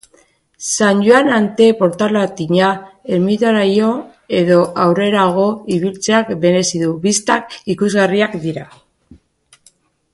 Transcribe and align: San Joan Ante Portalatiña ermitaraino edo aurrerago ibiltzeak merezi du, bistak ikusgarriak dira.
San 0.75 0.95
Joan 1.05 1.27
Ante 1.39 1.67
Portalatiña 1.81 2.69
ermitaraino 3.17 3.91
edo 4.39 4.57
aurrerago 4.85 5.47
ibiltzeak 5.75 6.33
merezi 6.47 6.81
du, 6.85 6.89
bistak 7.05 7.57
ikusgarriak 7.75 8.39
dira. 8.47 8.65